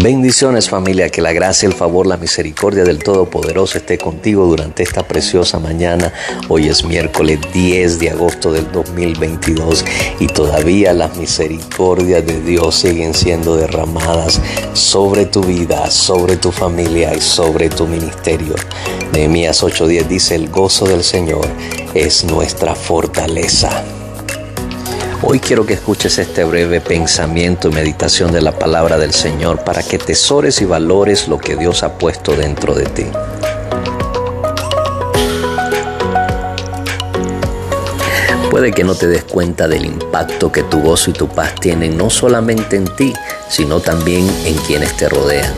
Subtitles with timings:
[0.00, 5.02] Bendiciones familia, que la gracia, el favor, la misericordia del Todopoderoso esté contigo durante esta
[5.02, 6.12] preciosa mañana.
[6.48, 9.84] Hoy es miércoles 10 de agosto del 2022
[10.20, 14.40] y todavía las misericordias de Dios siguen siendo derramadas
[14.72, 18.54] sobre tu vida, sobre tu familia y sobre tu ministerio.
[19.12, 21.48] Nehemías 8:10 dice, el gozo del Señor
[21.94, 23.82] es nuestra fortaleza.
[25.20, 29.82] Hoy quiero que escuches este breve pensamiento y meditación de la palabra del Señor para
[29.82, 33.06] que tesores y valores lo que Dios ha puesto dentro de ti.
[38.48, 41.96] Puede que no te des cuenta del impacto que tu gozo y tu paz tienen
[41.96, 43.12] no solamente en ti,
[43.48, 45.52] sino también en quienes te rodean.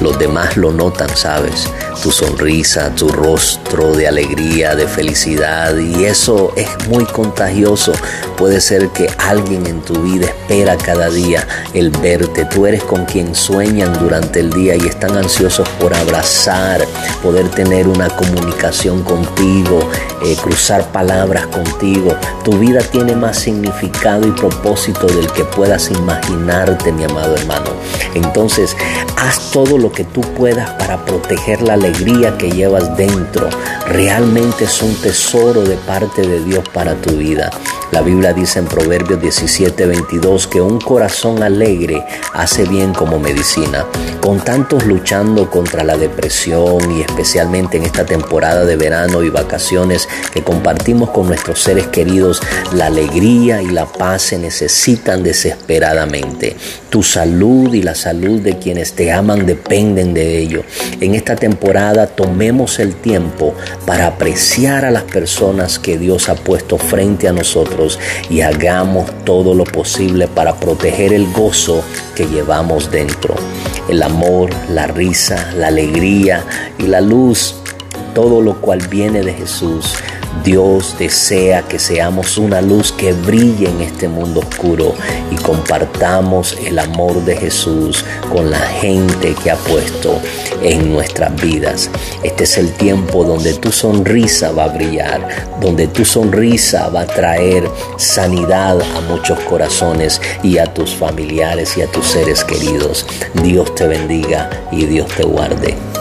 [0.00, 1.68] Los demás lo notan, ¿sabes?
[2.02, 7.92] Tu sonrisa, tu rostro de alegría, de felicidad y eso es muy contagioso.
[8.36, 12.44] Puede ser que alguien en tu vida espera cada día el verte.
[12.46, 16.84] Tú eres con quien sueñan durante el día y están ansiosos por abrazar,
[17.22, 19.88] poder tener una comunicación contigo,
[20.24, 22.16] eh, cruzar palabras contigo.
[22.44, 27.70] Tu vida tiene más significado y propósito del que puedas imaginarte, mi amado hermano.
[28.14, 28.76] Entonces,
[29.16, 33.48] haz todo lo que tú puedas para proteger la alegría que llevas dentro.
[33.88, 37.50] Realmente es un tesoro de parte de Dios para tu vida.
[37.92, 43.84] La Biblia dice en Proverbios 17, 22 que un corazón alegre hace bien como medicina.
[44.22, 50.08] Con tantos luchando contra la depresión y especialmente en esta temporada de verano y vacaciones
[50.32, 52.40] que compartimos con nuestros seres queridos,
[52.72, 56.56] la alegría y la paz se necesitan desesperadamente.
[56.88, 60.62] Tu salud y la salud de quienes te aman dependen de ello.
[61.00, 63.54] En esta temporada tomemos el tiempo
[63.84, 67.32] para apreciar a las personas que Dios ha puesto frente a
[68.30, 71.82] y hagamos todo lo posible para proteger el gozo
[72.14, 73.34] que llevamos dentro.
[73.88, 76.44] El amor, la risa, la alegría
[76.78, 77.56] y la luz,
[78.14, 79.96] todo lo cual viene de Jesús
[80.44, 84.92] Dios desea que seamos una luz que brille en este mundo oscuro
[85.30, 90.20] y compartamos el amor de Jesús con la gente que ha puesto
[90.60, 91.90] en nuestras vidas.
[92.24, 95.28] Este es el tiempo donde tu sonrisa va a brillar,
[95.60, 101.82] donde tu sonrisa va a traer sanidad a muchos corazones y a tus familiares y
[101.82, 103.06] a tus seres queridos.
[103.44, 105.91] Dios te bendiga y Dios te guarde.